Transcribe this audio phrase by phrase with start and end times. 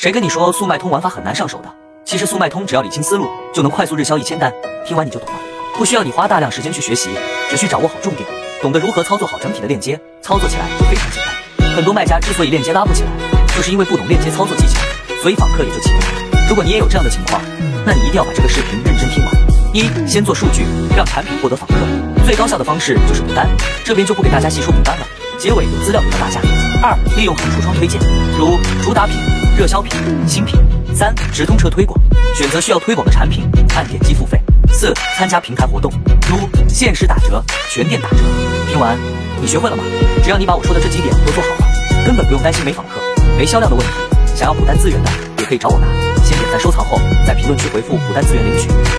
[0.00, 1.68] 谁跟你说速卖通玩法很难上手的？
[2.06, 4.50] 其实速卖通只要理清思路，就能快速日销一千单。
[4.86, 5.34] 听完你就懂了，
[5.76, 7.10] 不需要你花大量时间去学习，
[7.50, 8.26] 只需掌握好重点，
[8.62, 11.76] 懂得如何操作好整体的链接，操作起来就非常简单。
[11.76, 13.10] 很多卖家之所以链接拉不起来，
[13.54, 14.80] 就是因为不懂链接操作技巧，
[15.20, 16.48] 所以访客也就起不来。
[16.48, 17.38] 如果你也有这样的情况，
[17.84, 19.34] 那你一定要把这个视频认真听完。
[19.74, 20.64] 一，先做数据，
[20.96, 21.74] 让产品获得访客，
[22.24, 23.46] 最高效的方式就是补单，
[23.84, 25.06] 这边就不给大家细说补单了，
[25.36, 26.40] 结尾有资料给到大家。
[26.82, 28.00] 二，利用横橱窗推荐，
[28.38, 29.39] 如主打品。
[29.60, 29.92] 热销品、
[30.26, 30.58] 新品。
[30.94, 32.00] 三、直通车推广，
[32.34, 33.46] 选择需要推广的产品，
[33.76, 34.40] 按点击付费。
[34.72, 35.92] 四、参加平台活动，
[36.30, 38.16] 如限时打折、全店打折。
[38.70, 38.96] 听完，
[39.38, 39.84] 你学会了吗？
[40.24, 43.02] 只要你把我说的这几点都做好了，根本不用担心没访客、
[43.36, 43.92] 没销量的问题。
[44.34, 45.86] 想要补单资源的，也可以找我拿。
[46.24, 48.66] 先点赞收藏后，在评论区回复补单资源领取。